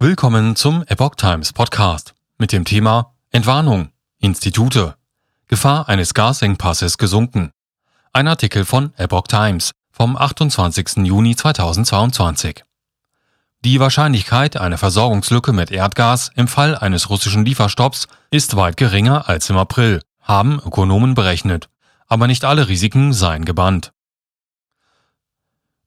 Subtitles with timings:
[0.00, 4.94] Willkommen zum Epoch Times Podcast mit dem Thema Entwarnung, Institute,
[5.48, 7.50] Gefahr eines Gasengpasses gesunken.
[8.12, 10.98] Ein Artikel von Epoch Times vom 28.
[10.98, 12.62] Juni 2022.
[13.64, 19.50] Die Wahrscheinlichkeit einer Versorgungslücke mit Erdgas im Fall eines russischen Lieferstopps ist weit geringer als
[19.50, 21.68] im April, haben Ökonomen berechnet,
[22.06, 23.92] aber nicht alle Risiken seien gebannt.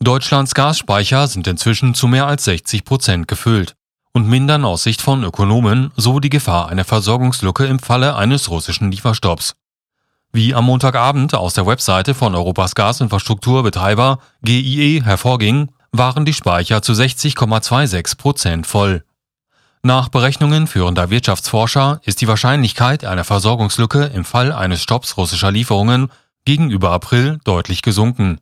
[0.00, 3.74] Deutschlands Gasspeicher sind inzwischen zu mehr als 60 Prozent gefüllt
[4.12, 8.90] und mindern aus Sicht von Ökonomen so die Gefahr einer Versorgungslücke im Falle eines russischen
[8.90, 9.56] Lieferstopps.
[10.32, 16.92] Wie am Montagabend aus der Webseite von Europas Gasinfrastrukturbetreiber GIE hervorging, waren die Speicher zu
[16.92, 19.04] 60,26 Prozent voll.
[19.82, 26.10] Nach Berechnungen führender Wirtschaftsforscher ist die Wahrscheinlichkeit einer Versorgungslücke im Fall eines Stopps russischer Lieferungen
[26.44, 28.40] gegenüber April deutlich gesunken.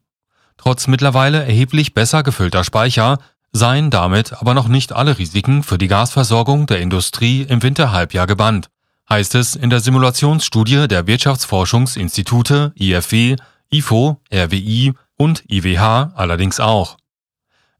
[0.57, 3.19] Trotz mittlerweile erheblich besser gefüllter Speicher
[3.57, 8.69] seien damit aber noch nicht alle Risiken für die Gasversorgung der Industrie im Winterhalbjahr gebannt,
[9.09, 13.37] heißt es in der Simulationsstudie der Wirtschaftsforschungsinstitute IFW,
[13.73, 16.99] IFO, RWI und IWH allerdings auch.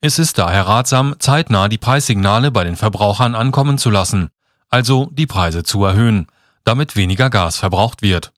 [0.01, 4.31] Es ist daher ratsam, zeitnah die Preissignale bei den Verbrauchern ankommen zu lassen,
[4.71, 6.27] also die Preise zu erhöhen,
[6.65, 8.33] damit weniger Gas verbraucht wird,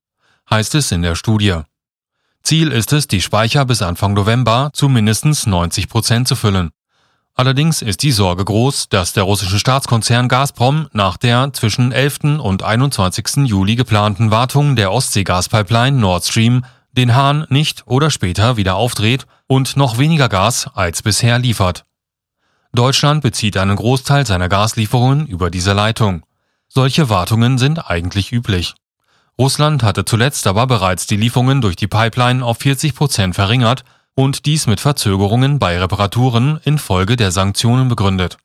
[0.50, 1.60] heißt es in der Studie.
[2.42, 6.70] Ziel ist es, die Speicher bis Anfang November zu mindestens 90 Prozent zu füllen.
[7.38, 12.40] Allerdings ist die Sorge groß, dass der russische Staatskonzern Gazprom nach der zwischen 11.
[12.40, 13.46] und 21.
[13.46, 19.76] Juli geplanten Wartung der Ostseegaspipeline Nord Stream den Hahn nicht oder später wieder aufdreht und
[19.76, 21.84] noch weniger Gas als bisher liefert.
[22.72, 26.26] Deutschland bezieht einen Großteil seiner Gaslieferungen über diese Leitung.
[26.66, 28.74] Solche Wartungen sind eigentlich üblich.
[29.38, 33.84] Russland hatte zuletzt aber bereits die Lieferungen durch die Pipeline auf 40 Prozent verringert
[34.18, 38.36] und dies mit Verzögerungen bei Reparaturen infolge der Sanktionen begründet.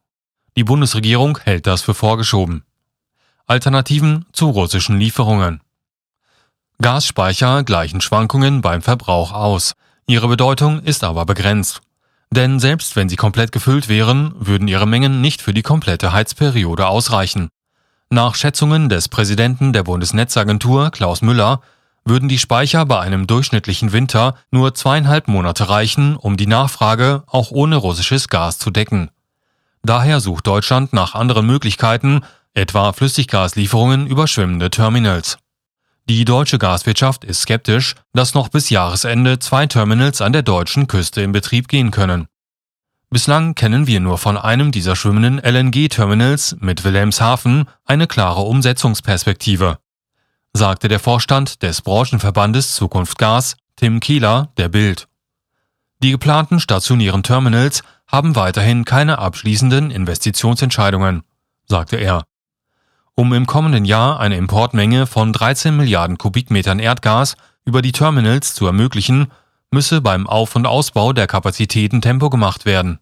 [0.56, 2.64] Die Bundesregierung hält das für vorgeschoben.
[3.48, 5.62] Alternativen zu russischen Lieferungen.
[6.80, 9.74] Gasspeicher gleichen Schwankungen beim Verbrauch aus.
[10.06, 11.82] Ihre Bedeutung ist aber begrenzt.
[12.30, 16.86] Denn selbst wenn sie komplett gefüllt wären, würden ihre Mengen nicht für die komplette Heizperiode
[16.86, 17.50] ausreichen.
[18.12, 21.62] Nach Schätzungen des Präsidenten der Bundesnetzagentur Klaus Müller
[22.06, 27.52] würden die Speicher bei einem durchschnittlichen Winter nur zweieinhalb Monate reichen, um die Nachfrage auch
[27.52, 29.10] ohne russisches Gas zu decken.
[29.84, 32.22] Daher sucht Deutschland nach anderen Möglichkeiten,
[32.54, 35.38] etwa Flüssiggaslieferungen über schwimmende Terminals.
[36.10, 41.22] Die deutsche Gaswirtschaft ist skeptisch, dass noch bis Jahresende zwei Terminals an der deutschen Küste
[41.22, 42.28] in Betrieb gehen können.
[43.10, 49.78] Bislang kennen wir nur von einem dieser schwimmenden LNG-Terminals mit Wilhelmshaven eine klare Umsetzungsperspektive
[50.54, 55.08] sagte der Vorstand des Branchenverbandes Zukunft Gas, Tim Kieler, der Bild.
[56.04, 61.24] Die geplanten stationären Terminals haben weiterhin keine abschließenden Investitionsentscheidungen,
[61.66, 62.26] sagte er.
[63.16, 68.68] Um im kommenden Jahr eine Importmenge von 13 Milliarden Kubikmetern Erdgas über die Terminals zu
[68.68, 69.32] ermöglichen,
[69.72, 73.00] müsse beim Auf- und Ausbau der Kapazitäten Tempo gemacht werden.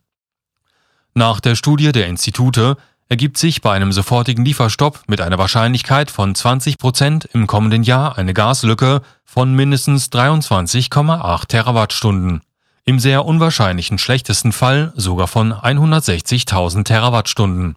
[1.14, 2.78] Nach der Studie der Institute
[3.12, 8.18] ergibt sich bei einem sofortigen Lieferstopp mit einer Wahrscheinlichkeit von 20 Prozent im kommenden Jahr
[8.18, 12.40] eine Gaslücke von mindestens 23,8 Terawattstunden.
[12.86, 17.76] Im sehr unwahrscheinlichen schlechtesten Fall sogar von 160.000 Terawattstunden.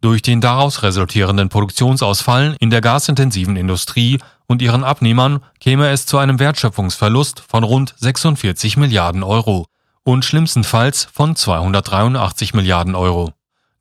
[0.00, 6.18] Durch den daraus resultierenden Produktionsausfall in der gasintensiven Industrie und ihren Abnehmern käme es zu
[6.18, 9.66] einem Wertschöpfungsverlust von rund 46 Milliarden Euro
[10.04, 13.32] und schlimmstenfalls von 283 Milliarden Euro.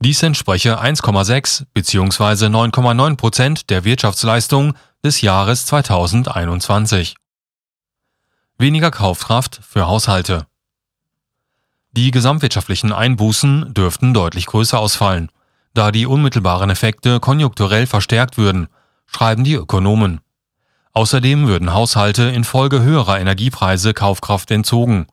[0.04, 2.48] Dies entspreche 1,6 bzw.
[2.48, 4.74] 9,9 Prozent der Wirtschaftsleistung
[5.04, 7.14] des Jahres 2021.
[8.58, 10.48] Weniger Kaufkraft für Haushalte.
[11.92, 15.30] Die gesamtwirtschaftlichen Einbußen dürften deutlich größer ausfallen,
[15.76, 18.70] da die unmittelbaren Effekte konjunkturell verstärkt würden,
[19.06, 20.22] schreiben die Ökonomen.
[20.94, 25.06] Außerdem würden Haushalte infolge höherer Energiepreise Kaufkraft entzogen.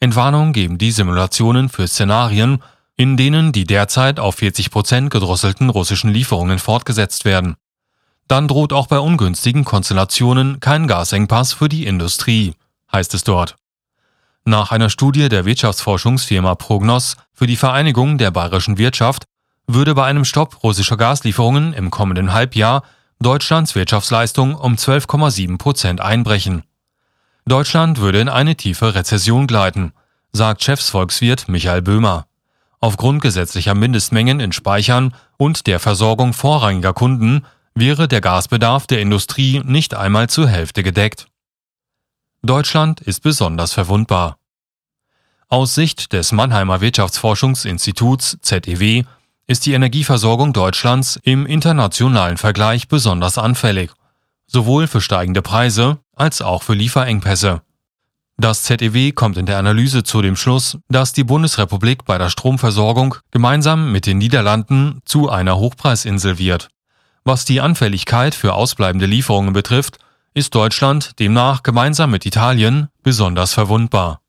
[0.00, 2.62] Entwarnung geben die Simulationen für Szenarien,
[2.96, 7.56] in denen die derzeit auf 40 Prozent gedrosselten russischen Lieferungen fortgesetzt werden.
[8.28, 12.54] Dann droht auch bei ungünstigen Konstellationen kein Gasengpass für die Industrie,
[12.92, 13.56] heißt es dort.
[14.44, 19.24] Nach einer Studie der Wirtschaftsforschungsfirma Prognos für die Vereinigung der bayerischen Wirtschaft
[19.66, 22.82] würde bei einem Stopp russischer Gaslieferungen im kommenden Halbjahr
[23.20, 26.64] Deutschlands Wirtschaftsleistung um 12,7 Prozent einbrechen.
[27.46, 29.92] Deutschland würde in eine tiefe Rezession gleiten,
[30.32, 32.26] sagt Chefsvolkswirt Michael Böhmer.
[32.84, 39.62] Aufgrund gesetzlicher Mindestmengen in Speichern und der Versorgung vorrangiger Kunden wäre der Gasbedarf der Industrie
[39.64, 41.26] nicht einmal zur Hälfte gedeckt.
[42.42, 44.36] Deutschland ist besonders verwundbar.
[45.48, 49.04] Aus Sicht des Mannheimer Wirtschaftsforschungsinstituts ZEW
[49.46, 53.92] ist die Energieversorgung Deutschlands im internationalen Vergleich besonders anfällig,
[54.46, 57.62] sowohl für steigende Preise als auch für Lieferengpässe.
[58.36, 63.16] Das ZEW kommt in der Analyse zu dem Schluss, dass die Bundesrepublik bei der Stromversorgung
[63.30, 66.68] gemeinsam mit den Niederlanden zu einer Hochpreisinsel wird.
[67.24, 69.98] Was die Anfälligkeit für ausbleibende Lieferungen betrifft,
[70.34, 74.20] ist Deutschland demnach gemeinsam mit Italien besonders verwundbar.